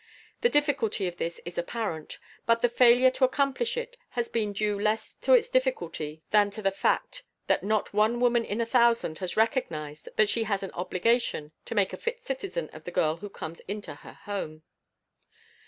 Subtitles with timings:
[0.41, 2.17] The difficulty of this is apparent;
[2.47, 6.63] but the failure to accomplish it has been due less to its difficulty than to
[6.63, 10.71] the fact that not one woman in a thousand has recognized that she has an
[10.71, 14.63] obligation to make a fit citizen of the girl who comes into her home.